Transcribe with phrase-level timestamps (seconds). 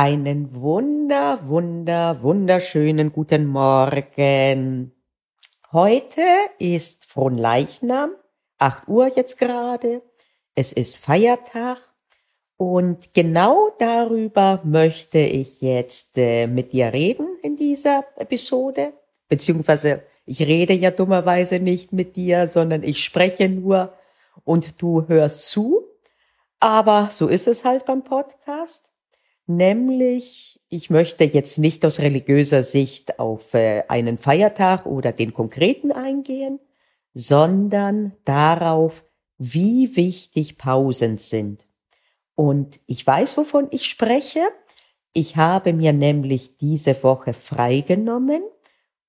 [0.00, 4.92] Einen wunder, wunder, wunderschönen guten Morgen.
[5.72, 6.22] Heute
[6.60, 8.10] ist Fronleichnam,
[8.58, 10.02] 8 Uhr jetzt gerade.
[10.54, 11.78] Es ist Feiertag
[12.56, 18.92] und genau darüber möchte ich jetzt äh, mit dir reden in dieser Episode.
[19.28, 23.94] Beziehungsweise ich rede ja dummerweise nicht mit dir, sondern ich spreche nur
[24.44, 25.82] und du hörst zu.
[26.60, 28.92] Aber so ist es halt beim Podcast
[29.48, 35.92] nämlich ich möchte jetzt nicht aus religiöser Sicht auf äh, einen Feiertag oder den konkreten
[35.92, 36.60] eingehen,
[37.14, 39.04] sondern darauf,
[39.38, 41.66] wie wichtig Pausen sind.
[42.34, 44.40] Und ich weiß, wovon ich spreche.
[45.12, 48.42] Ich habe mir nämlich diese Woche freigenommen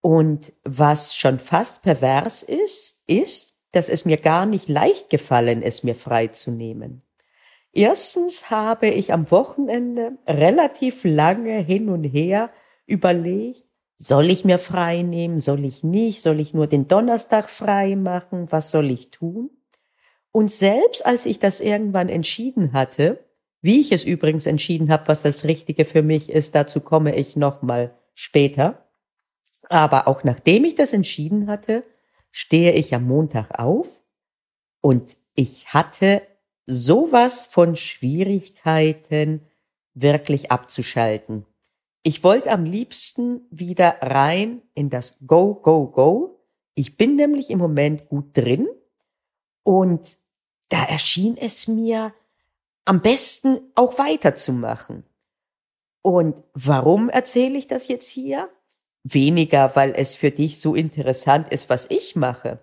[0.02, 5.84] und was schon fast pervers ist, ist, dass es mir gar nicht leicht gefallen ist,
[5.84, 7.04] mir freizunehmen.
[7.72, 12.50] Erstens habe ich am Wochenende relativ lange hin und her
[12.86, 13.66] überlegt,
[13.98, 18.52] soll ich mir frei nehmen, soll ich nicht, soll ich nur den Donnerstag frei machen,
[18.52, 19.50] was soll ich tun?
[20.32, 23.26] Und selbst als ich das irgendwann entschieden hatte,
[23.62, 27.36] wie ich es übrigens entschieden habe, was das Richtige für mich ist, dazu komme ich
[27.36, 28.90] nochmal später.
[29.68, 31.84] Aber auch nachdem ich das entschieden hatte,
[32.32, 34.02] stehe ich am Montag auf
[34.82, 36.22] und ich hatte
[36.70, 39.42] sowas von Schwierigkeiten
[39.96, 41.46] wirklich abzuschalten.
[42.04, 46.40] Ich wollte am liebsten wieder rein in das Go, Go, Go.
[46.76, 48.70] Ich bin nämlich im Moment gut drin
[49.64, 50.16] und
[50.70, 52.14] da erschien es mir
[52.86, 55.04] am besten auch weiterzumachen.
[56.04, 58.50] Und warum erzähle ich das jetzt hier?
[59.04, 62.60] Weniger, weil es für dich so interessant ist, was ich mache,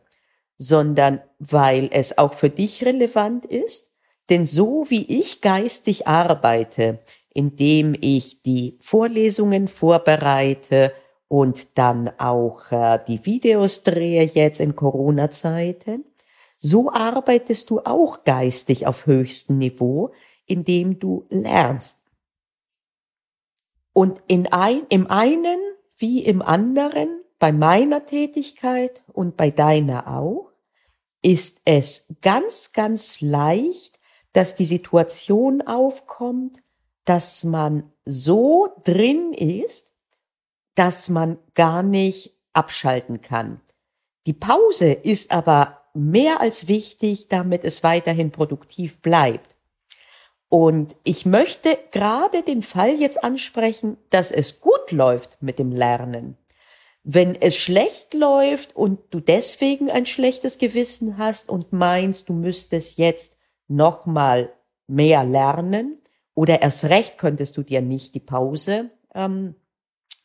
[0.58, 3.95] sondern weil es auch für dich relevant ist
[4.28, 7.00] denn so wie ich geistig arbeite,
[7.32, 10.92] indem ich die Vorlesungen vorbereite
[11.28, 16.04] und dann auch äh, die Videos drehe jetzt in Corona-Zeiten,
[16.58, 20.12] so arbeitest du auch geistig auf höchstem Niveau,
[20.46, 22.02] indem du lernst.
[23.92, 25.58] Und in ein, im einen
[25.96, 30.52] wie im anderen, bei meiner Tätigkeit und bei deiner auch,
[31.22, 33.95] ist es ganz, ganz leicht,
[34.36, 36.62] dass die Situation aufkommt,
[37.06, 39.94] dass man so drin ist,
[40.74, 43.62] dass man gar nicht abschalten kann.
[44.26, 49.56] Die Pause ist aber mehr als wichtig, damit es weiterhin produktiv bleibt.
[50.50, 56.36] Und ich möchte gerade den Fall jetzt ansprechen, dass es gut läuft mit dem Lernen.
[57.04, 62.98] Wenn es schlecht läuft und du deswegen ein schlechtes Gewissen hast und meinst, du müsstest
[62.98, 63.36] jetzt
[63.68, 64.52] nochmal
[64.86, 66.00] mehr lernen
[66.34, 69.54] oder erst recht könntest du dir nicht die Pause ähm,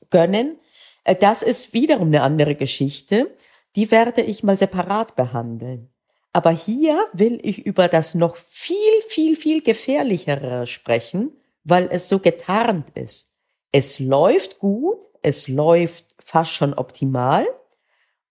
[0.09, 0.59] gönnen.
[1.03, 3.35] Äh, das ist wiederum eine andere Geschichte.
[3.75, 5.89] Die werde ich mal separat behandeln.
[6.33, 11.31] Aber hier will ich über das noch viel, viel, viel gefährlichere sprechen,
[11.63, 13.31] weil es so getarnt ist.
[13.71, 17.47] Es läuft gut, es läuft fast schon optimal.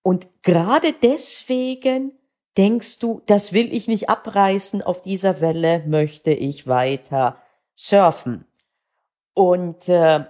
[0.02, 2.12] Und gerade deswegen
[2.56, 7.40] denkst du, das will ich nicht abreißen, auf dieser Welle möchte ich weiter
[7.74, 8.46] surfen.
[9.34, 10.24] Und äh,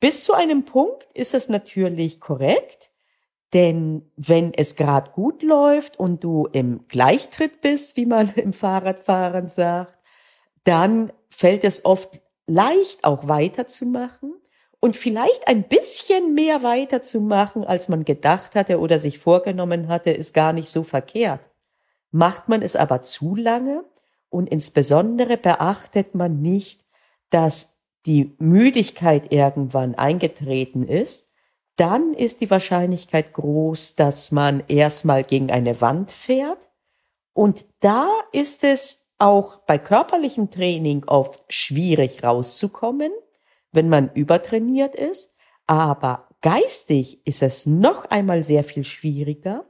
[0.00, 2.90] bis zu einem Punkt ist es natürlich korrekt,
[3.52, 9.48] denn wenn es gerade gut läuft und du im Gleichtritt bist, wie man im Fahrradfahren
[9.48, 9.98] sagt,
[10.64, 14.39] dann fällt es oft leicht auch weiterzumachen
[14.80, 20.32] und vielleicht ein bisschen mehr weiterzumachen, als man gedacht hatte oder sich vorgenommen hatte, ist
[20.32, 21.50] gar nicht so verkehrt.
[22.10, 23.84] Macht man es aber zu lange
[24.30, 26.84] und insbesondere beachtet man nicht,
[27.28, 31.28] dass die Müdigkeit irgendwann eingetreten ist,
[31.76, 36.68] dann ist die Wahrscheinlichkeit groß, dass man erstmal gegen eine Wand fährt.
[37.32, 43.12] Und da ist es auch bei körperlichem Training oft schwierig rauszukommen,
[43.72, 45.34] wenn man übertrainiert ist.
[45.66, 49.64] Aber geistig ist es noch einmal sehr viel schwieriger,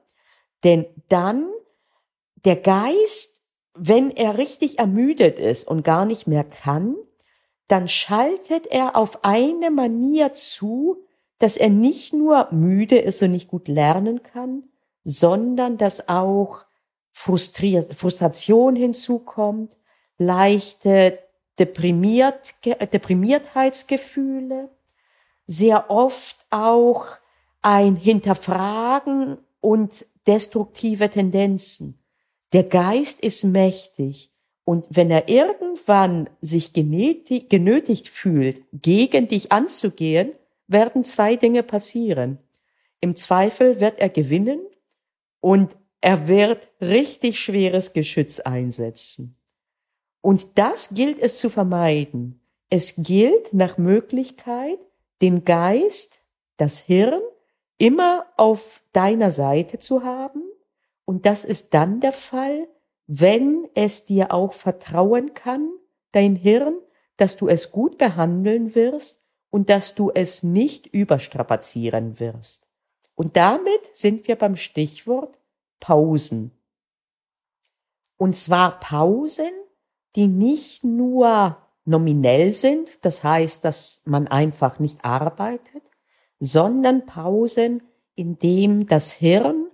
[0.64, 1.48] denn dann
[2.44, 3.42] der Geist,
[3.74, 6.96] wenn er richtig ermüdet ist und gar nicht mehr kann,
[7.68, 11.04] dann schaltet er auf eine Manier zu,
[11.38, 14.64] dass er nicht nur müde ist und nicht gut lernen kann,
[15.04, 16.64] sondern dass auch
[17.12, 19.78] Frustration hinzukommt,
[20.18, 21.18] leichte
[21.60, 24.68] deprimiert, Deprimiertheitsgefühle,
[25.46, 27.06] sehr oft auch
[27.62, 32.02] ein Hinterfragen und destruktive Tendenzen.
[32.52, 34.30] Der Geist ist mächtig
[34.70, 40.30] Und wenn er irgendwann sich genötigt fühlt, gegen dich anzugehen,
[40.68, 42.38] werden zwei Dinge passieren.
[43.00, 44.60] Im Zweifel wird er gewinnen
[45.40, 49.34] und er wird richtig schweres Geschütz einsetzen.
[50.20, 52.40] Und das gilt es zu vermeiden.
[52.68, 54.78] Es gilt nach Möglichkeit,
[55.22, 56.20] den Geist,
[56.56, 57.20] das Hirn
[57.78, 60.42] immer auf deiner Seite zu haben.
[61.04, 62.68] Und das ist dann der Fall,
[63.06, 65.70] wenn es dir auch vertrauen kann,
[66.12, 66.74] dein Hirn,
[67.16, 72.66] dass du es gut behandeln wirst und dass du es nicht überstrapazieren wirst.
[73.14, 75.36] Und damit sind wir beim Stichwort
[75.80, 76.52] Pausen.
[78.16, 79.50] Und zwar Pausen,
[80.16, 85.82] die nicht nur nominell sind, das heißt, dass man einfach nicht arbeitet,
[86.38, 87.82] sondern Pausen,
[88.14, 89.66] in dem das Hirn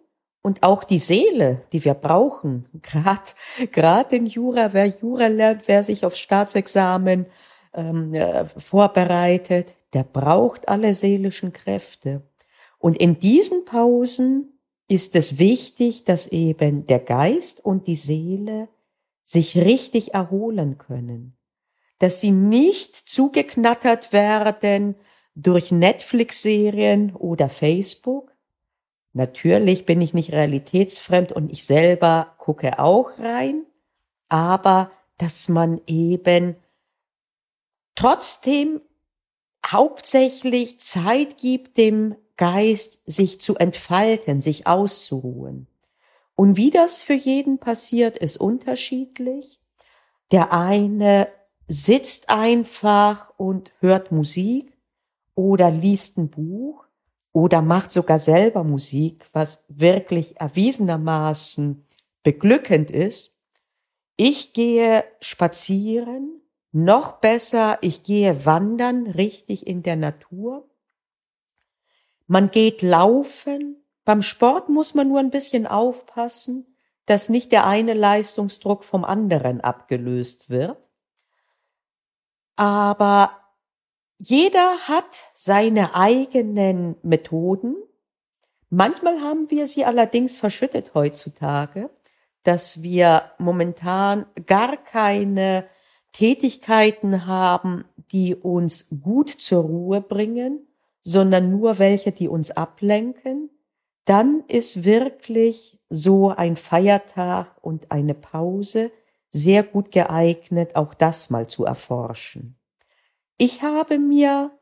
[0.43, 3.31] und auch die Seele, die wir brauchen, gerade
[3.73, 7.27] gerade in Jura, wer Jura lernt, wer sich aufs Staatsexamen
[7.75, 12.23] ähm, äh, vorbereitet, der braucht alle seelischen Kräfte.
[12.79, 18.69] Und in diesen Pausen ist es wichtig, dass eben der Geist und die Seele
[19.27, 21.37] sich richtig erholen können,
[21.99, 24.95] dass sie nicht zugeknattert werden
[25.35, 28.37] durch Netflix-Serien oder Facebook,
[29.17, 33.65] Natürlich bin ich nicht realitätsfremd und ich selber gucke auch rein,
[34.29, 36.57] aber dass man eben
[37.95, 38.83] trotzdem
[39.65, 45.67] hauptsächlich Zeit gibt, dem Geist sich zu entfalten, sich auszuruhen.
[46.37, 49.61] Und wie das für jeden passiert, ist unterschiedlich.
[50.31, 51.29] Der eine
[51.67, 54.77] sitzt einfach und hört Musik
[55.35, 56.85] oder liest ein Buch
[57.33, 61.85] oder macht sogar selber Musik, was wirklich erwiesenermaßen
[62.23, 63.37] beglückend ist.
[64.17, 66.41] Ich gehe spazieren,
[66.73, 70.69] noch besser, ich gehe wandern, richtig in der Natur.
[72.27, 73.86] Man geht laufen.
[74.07, 76.77] Beim Sport muss man nur ein bisschen aufpassen,
[77.07, 80.79] dass nicht der eine Leistungsdruck vom anderen abgelöst wird.
[82.55, 83.33] Aber
[84.19, 87.75] jeder hat seine eigenen Methoden.
[88.71, 91.91] Manchmal haben wir sie allerdings verschüttet heutzutage,
[92.45, 95.67] dass wir momentan gar keine
[96.13, 100.65] Tätigkeiten haben, die uns gut zur Ruhe bringen,
[101.03, 103.51] sondern nur welche, die uns ablenken.
[104.07, 108.93] Dann ist wirklich so ein Feiertag und eine Pause
[109.31, 112.57] sehr gut geeignet, auch das mal zu erforschen.
[113.37, 114.53] Ich habe mir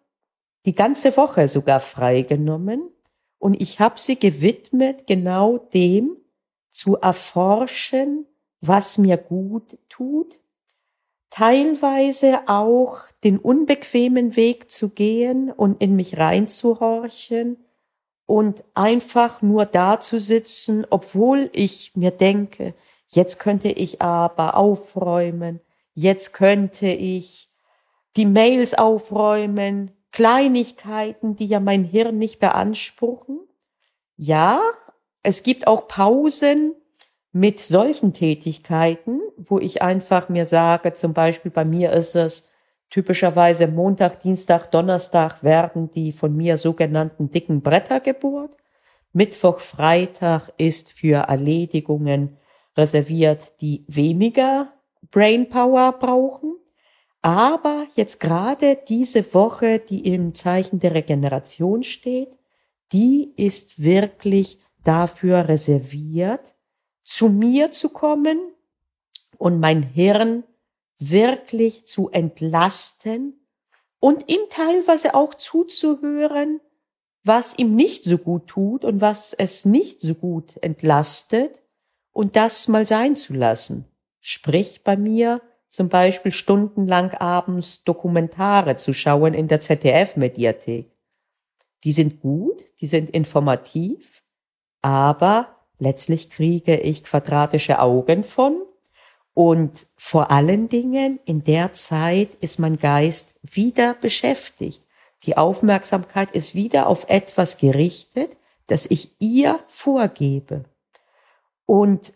[0.64, 2.90] die ganze Woche sogar freigenommen
[3.38, 6.16] und ich habe sie gewidmet genau dem
[6.70, 8.26] zu erforschen,
[8.62, 10.40] was mir gut tut,
[11.28, 17.58] teilweise auch den unbequemen Weg zu gehen und in mich reinzuhorchen
[18.26, 22.74] und einfach nur da zu sitzen, obwohl ich mir denke,
[23.08, 25.60] jetzt könnte ich aber aufräumen,
[25.94, 27.50] jetzt könnte ich
[28.16, 33.40] die Mails aufräumen, Kleinigkeiten, die ja mein Hirn nicht beanspruchen.
[34.16, 34.62] Ja,
[35.22, 36.74] es gibt auch Pausen
[37.32, 42.52] mit solchen Tätigkeiten, wo ich einfach mir sage, zum Beispiel bei mir ist es
[42.90, 48.56] typischerweise Montag, Dienstag, Donnerstag werden die von mir sogenannten dicken Bretter gebohrt.
[49.12, 52.36] Mittwoch, Freitag ist für Erledigungen
[52.76, 54.72] reserviert, die weniger
[55.10, 56.56] Brainpower brauchen.
[57.22, 62.36] Aber jetzt gerade diese Woche, die im Zeichen der Regeneration steht,
[62.92, 66.54] die ist wirklich dafür reserviert,
[67.02, 68.38] zu mir zu kommen
[69.38, 70.44] und mein Hirn
[70.98, 73.46] wirklich zu entlasten
[74.00, 76.60] und ihm teilweise auch zuzuhören,
[77.24, 81.62] was ihm nicht so gut tut und was es nicht so gut entlastet
[82.12, 83.86] und das mal sein zu lassen.
[84.20, 90.90] Sprich bei mir zum Beispiel stundenlang abends Dokumentare zu schauen in der ZDF-Mediathek.
[91.82, 94.22] Die sind gut, die sind informativ,
[94.82, 98.63] aber letztlich kriege ich quadratische Augen von
[99.34, 104.82] und vor allen Dingen in der Zeit ist mein Geist wieder beschäftigt.
[105.24, 108.36] Die Aufmerksamkeit ist wieder auf etwas gerichtet,
[108.66, 110.64] das ich ihr vorgebe.
[111.66, 112.12] Und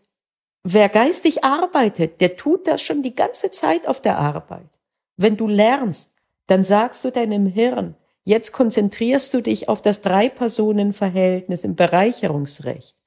[0.70, 4.68] Wer geistig arbeitet, der tut das schon die ganze Zeit auf der Arbeit.
[5.16, 6.14] Wenn du lernst,
[6.46, 7.94] dann sagst du deinem Hirn,
[8.24, 12.97] jetzt konzentrierst du dich auf das Drei-Personen-Verhältnis im Bereicherungsrecht.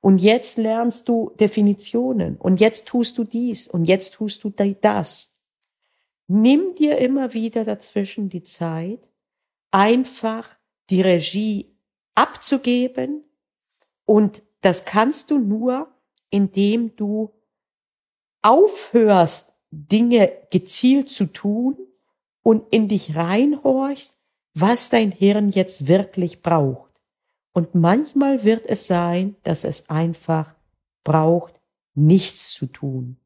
[0.00, 5.36] Und jetzt lernst du Definitionen und jetzt tust du dies und jetzt tust du das.
[6.26, 9.08] Nimm dir immer wieder dazwischen die Zeit,
[9.70, 10.56] einfach
[10.88, 11.76] die Regie
[12.14, 13.24] abzugeben
[14.06, 15.88] und das kannst du nur,
[16.30, 17.30] indem du
[18.42, 21.76] aufhörst, Dinge gezielt zu tun
[22.42, 24.20] und in dich reinhorchst,
[24.54, 26.89] was dein Hirn jetzt wirklich braucht.
[27.52, 30.54] Und manchmal wird es sein, dass es einfach
[31.04, 31.60] braucht,
[31.94, 33.16] nichts zu tun.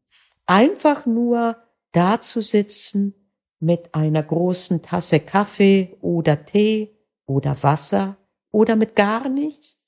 [0.46, 1.56] Einfach nur
[1.92, 3.14] da zu sitzen
[3.60, 8.16] mit einer großen Tasse Kaffee oder Tee oder Wasser
[8.50, 9.82] oder mit gar nichts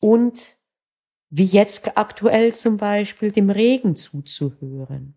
[0.00, 0.56] und
[1.30, 5.14] wie jetzt aktuell zum Beispiel dem Regen zuzuhören.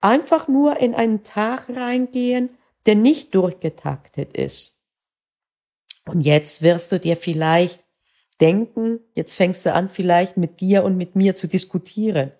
[0.00, 2.50] Einfach nur in einen Tag reingehen,
[2.86, 4.82] der nicht durchgetaktet ist.
[6.06, 7.83] Und jetzt wirst du dir vielleicht
[8.40, 12.32] denken, jetzt fängst du an, vielleicht mit dir und mit mir zu diskutieren.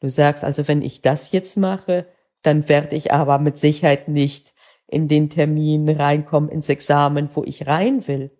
[0.00, 2.06] Du sagst also, wenn ich das jetzt mache,
[2.42, 4.54] dann werde ich aber mit Sicherheit nicht
[4.86, 8.30] in den Termin reinkommen, ins Examen, wo ich rein will.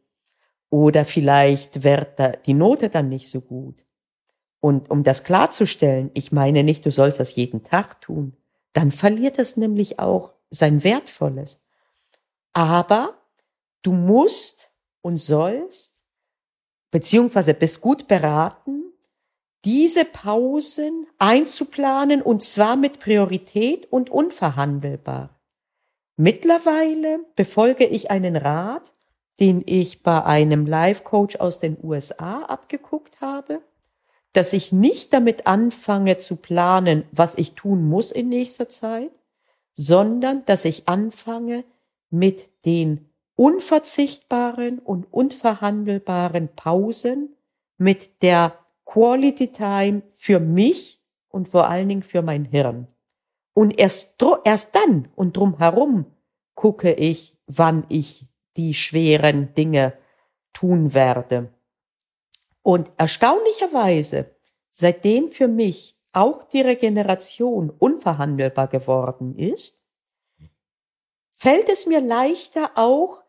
[0.69, 3.85] Oder vielleicht wird da die Note dann nicht so gut.
[4.61, 8.37] Und um das klarzustellen, ich meine nicht, du sollst das jeden Tag tun,
[8.73, 11.62] dann verliert es nämlich auch sein Wertvolles.
[12.52, 13.14] Aber
[13.83, 16.00] du musst und sollst,
[16.90, 18.92] beziehungsweise bist gut beraten,
[19.64, 25.40] diese Pausen einzuplanen und zwar mit Priorität und unverhandelbar.
[26.16, 28.92] Mittlerweile befolge ich einen Rat,
[29.38, 33.62] den ich bei einem Life-Coach aus den USA abgeguckt habe,
[34.32, 39.11] dass ich nicht damit anfange zu planen, was ich tun muss in nächster Zeit,
[39.75, 41.64] sondern dass ich anfange
[42.11, 43.10] mit den
[43.40, 47.38] unverzichtbaren und unverhandelbaren Pausen,
[47.78, 48.52] mit der
[48.85, 52.87] Quality Time für mich und vor allen Dingen für mein Hirn.
[53.54, 56.04] Und erst, erst dann und drumherum
[56.54, 58.26] gucke ich, wann ich
[58.59, 59.94] die schweren Dinge
[60.52, 61.49] tun werde.
[62.61, 64.37] Und erstaunlicherweise,
[64.68, 69.82] seitdem für mich auch die Regeneration unverhandelbar geworden ist,
[71.32, 73.23] fällt es mir leichter auch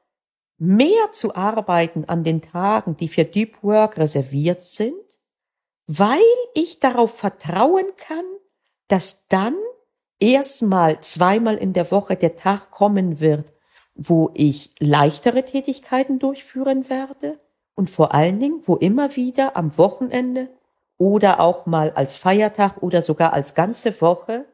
[0.63, 4.93] mehr zu arbeiten an den Tagen, die für Deep Work reserviert sind,
[5.87, 6.21] weil
[6.53, 8.23] ich darauf vertrauen kann,
[8.87, 9.55] dass dann
[10.19, 13.51] erstmal zweimal in der Woche der Tag kommen wird,
[13.95, 17.39] wo ich leichtere Tätigkeiten durchführen werde
[17.73, 20.47] und vor allen Dingen, wo immer wieder am Wochenende
[20.99, 24.45] oder auch mal als Feiertag oder sogar als ganze Woche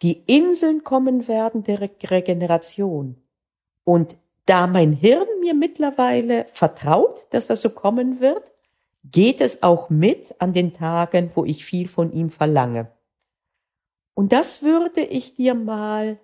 [0.00, 3.22] die Inseln kommen werden der Regeneration.
[3.84, 8.52] Und da mein Hirn mir mittlerweile vertraut, dass das so kommen wird,
[9.04, 12.90] geht es auch mit an den Tagen, wo ich viel von ihm verlange.
[14.14, 16.18] Und das würde ich dir mal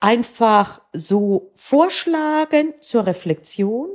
[0.00, 3.88] einfach so vorschlagen zur Reflexion,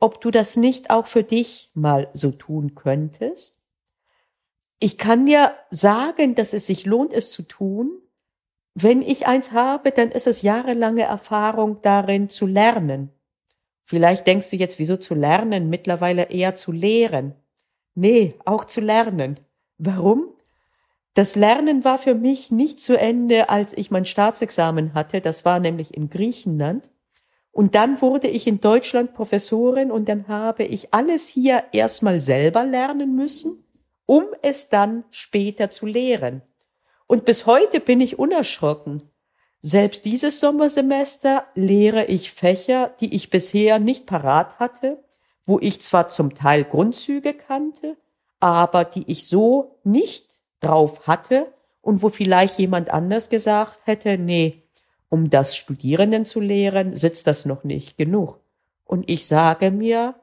[0.00, 3.60] ob du das nicht auch für dich mal so tun könntest.
[4.80, 8.01] Ich kann dir sagen, dass es sich lohnt, es zu tun.
[8.74, 13.10] Wenn ich eins habe, dann ist es jahrelange Erfahrung darin zu lernen.
[13.84, 15.68] Vielleicht denkst du jetzt, wieso zu lernen?
[15.68, 17.34] Mittlerweile eher zu lehren.
[17.94, 19.40] Nee, auch zu lernen.
[19.76, 20.28] Warum?
[21.14, 25.20] Das Lernen war für mich nicht zu Ende, als ich mein Staatsexamen hatte.
[25.20, 26.88] Das war nämlich in Griechenland.
[27.50, 32.64] Und dann wurde ich in Deutschland Professorin und dann habe ich alles hier erstmal selber
[32.64, 33.62] lernen müssen,
[34.06, 36.40] um es dann später zu lehren.
[37.12, 39.02] Und bis heute bin ich unerschrocken.
[39.60, 44.96] Selbst dieses Sommersemester lehre ich Fächer, die ich bisher nicht parat hatte,
[45.44, 47.98] wo ich zwar zum Teil Grundzüge kannte,
[48.40, 51.52] aber die ich so nicht drauf hatte
[51.82, 54.62] und wo vielleicht jemand anders gesagt hätte, nee,
[55.10, 58.40] um das Studierenden zu lehren, sitzt das noch nicht genug.
[58.86, 60.14] Und ich sage mir,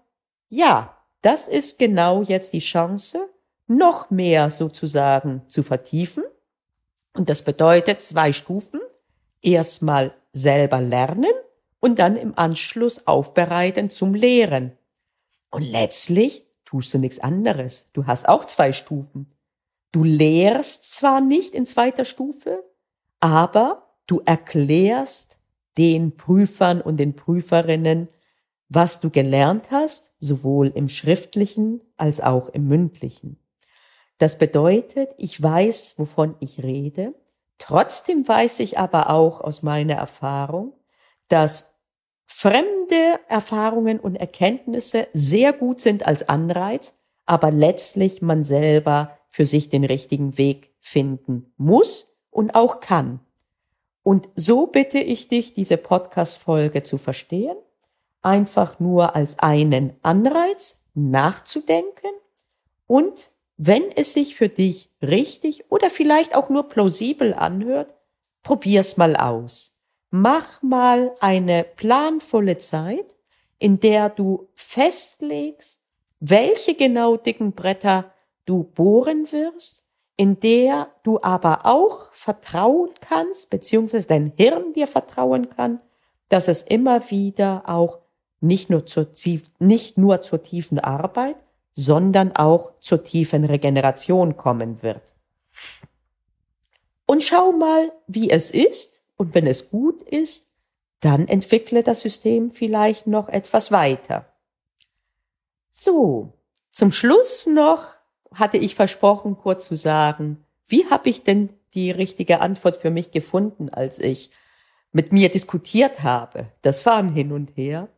[0.48, 3.30] ja, das ist genau jetzt die Chance,
[3.68, 6.24] noch mehr sozusagen zu vertiefen.
[7.16, 8.80] Und das bedeutet zwei Stufen.
[9.42, 11.34] Erstmal selber lernen
[11.80, 14.78] und dann im Anschluss aufbereiten zum Lehren.
[15.50, 17.88] Und letztlich tust du nichts anderes.
[17.94, 19.32] Du hast auch zwei Stufen.
[19.92, 22.64] Du lehrst zwar nicht in zweiter Stufe,
[23.20, 25.40] aber du erklärst
[25.78, 28.08] den Prüfern und den Prüferinnen,
[28.68, 33.40] was du gelernt hast, sowohl im schriftlichen als auch im mündlichen.
[34.20, 37.16] Das bedeutet, ich weiß, wovon ich rede.
[37.58, 40.74] Trotzdem weiß ich aber auch aus meiner Erfahrung,
[41.30, 41.74] dass
[42.26, 49.70] fremde Erfahrungen und Erkenntnisse sehr gut sind als Anreiz, aber letztlich man selber für sich
[49.70, 53.22] den richtigen Weg finden muss und auch kann.
[54.04, 57.56] Und so bitte ich dich, diese Podcast-Folge zu verstehen,
[58.22, 62.12] einfach nur als einen Anreiz nachzudenken
[62.88, 67.94] und wenn es sich für dich richtig oder vielleicht auch nur plausibel anhört,
[68.42, 69.78] probier's mal aus.
[70.12, 73.18] Mach mal eine planvolle Zeit,
[73.58, 75.82] in der du festlegst,
[76.22, 78.14] welche genau dicken Bretter
[78.46, 79.84] du bohren wirst,
[80.16, 85.82] in der du aber auch vertrauen kannst, beziehungsweise dein Hirn dir vertrauen kann,
[86.30, 88.00] dass es immer wieder auch
[88.40, 89.10] nicht nur zur,
[89.60, 91.36] nicht nur zur tiefen Arbeit,
[91.74, 95.14] sondern auch zur tiefen Regeneration kommen wird.
[97.06, 99.04] Und schau mal, wie es ist.
[99.18, 100.52] Und wenn es gut ist,
[101.00, 104.26] dann entwickle das System vielleicht noch etwas weiter.
[105.72, 106.34] So,
[106.72, 107.96] zum Schluss noch
[108.34, 113.12] hatte ich versprochen, kurz zu sagen, wie habe ich denn die richtige Antwort für mich
[113.12, 114.32] gefunden, als ich
[114.92, 116.48] mit mir diskutiert habe.
[116.62, 117.90] Das war ein Hin und Her.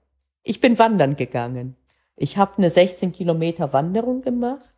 [0.43, 1.75] Ich bin wandern gegangen.
[2.21, 4.73] Ich habe eine 16 Kilometer Wanderung gemacht,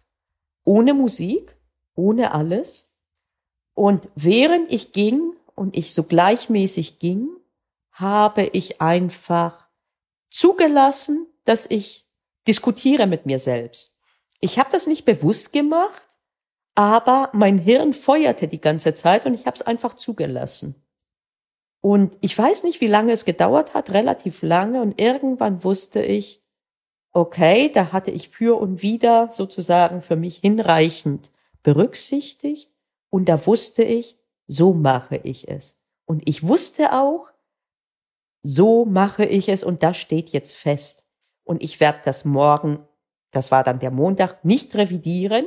[0.63, 1.57] ohne Musik,
[1.93, 2.95] ohne alles.
[3.73, 7.29] Und während ich ging und ich so gleichmäßig ging,
[7.91, 9.67] habe ich einfach
[10.29, 12.07] zugelassen, dass ich
[12.47, 13.97] diskutiere mit mir selbst.
[14.39, 16.07] Ich habe das nicht bewusst gemacht,
[16.75, 20.75] aber mein Hirn feuerte die ganze Zeit und ich habe es einfach zugelassen.
[21.81, 24.81] Und ich weiß nicht, wie lange es gedauert hat, relativ lange.
[24.81, 26.42] Und irgendwann wusste ich,
[27.13, 32.71] okay, da hatte ich für und wieder sozusagen für mich hinreichend berücksichtigt.
[33.09, 34.17] Und da wusste ich,
[34.47, 35.79] so mache ich es.
[36.05, 37.31] Und ich wusste auch,
[38.41, 41.05] so mache ich es und das steht jetzt fest.
[41.43, 42.79] Und ich werde das morgen,
[43.31, 45.45] das war dann der Montag, nicht revidieren.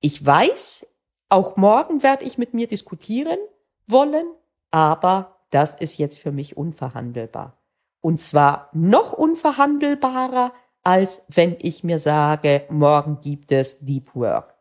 [0.00, 0.86] Ich weiß,
[1.28, 3.38] auch morgen werde ich mit mir diskutieren
[3.86, 4.26] wollen,
[4.70, 7.58] aber das ist jetzt für mich unverhandelbar.
[8.00, 14.54] Und zwar noch unverhandelbarer, als wenn ich mir sage, morgen gibt es Deep Work.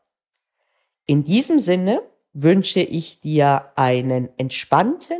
[1.06, 2.02] In diesem Sinne
[2.34, 5.18] wünsche ich dir einen entspannten,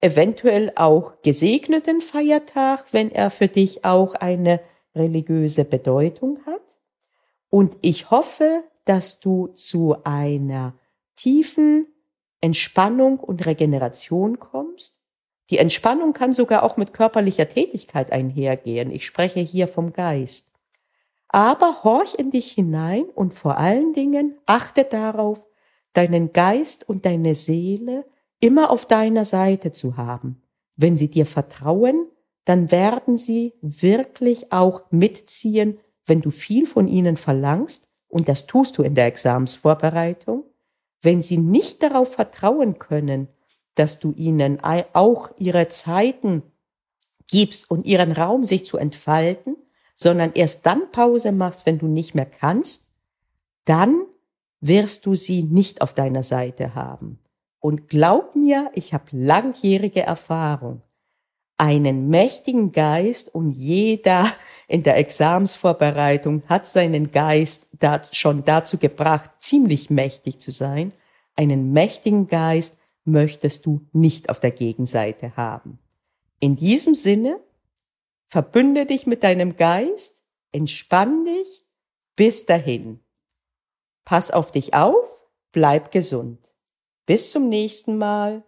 [0.00, 4.60] eventuell auch gesegneten Feiertag, wenn er für dich auch eine
[4.94, 6.78] religiöse Bedeutung hat.
[7.50, 10.74] Und ich hoffe, dass du zu einer
[11.16, 11.86] tiefen
[12.40, 15.00] Entspannung und Regeneration kommst
[15.50, 18.90] die Entspannung kann sogar auch mit körperlicher Tätigkeit einhergehen.
[18.90, 20.52] Ich spreche hier vom Geist.
[21.28, 25.46] Aber horch in dich hinein und vor allen Dingen achte darauf,
[25.92, 28.04] deinen Geist und deine Seele
[28.40, 30.42] immer auf deiner Seite zu haben.
[30.76, 32.06] Wenn sie dir vertrauen,
[32.44, 38.78] dann werden sie wirklich auch mitziehen, wenn du viel von ihnen verlangst, und das tust
[38.78, 40.44] du in der Examsvorbereitung.
[41.02, 43.28] Wenn sie nicht darauf vertrauen können,
[43.76, 46.42] dass du ihnen auch ihre Zeiten
[47.28, 49.56] gibst und ihren Raum, sich zu entfalten,
[49.94, 52.90] sondern erst dann Pause machst, wenn du nicht mehr kannst,
[53.64, 54.04] dann
[54.60, 57.18] wirst du sie nicht auf deiner Seite haben.
[57.60, 60.82] Und glaub mir, ich habe langjährige Erfahrung.
[61.58, 64.26] Einen mächtigen Geist und jeder
[64.68, 67.68] in der Examsvorbereitung hat seinen Geist
[68.12, 70.92] schon dazu gebracht, ziemlich mächtig zu sein.
[71.34, 75.78] Einen mächtigen Geist, möchtest du nicht auf der Gegenseite haben.
[76.40, 77.40] In diesem Sinne,
[78.26, 81.66] verbünde dich mit deinem Geist, entspann dich,
[82.16, 83.00] bis dahin.
[84.04, 86.54] Pass auf dich auf, bleib gesund.
[87.06, 88.44] Bis zum nächsten Mal.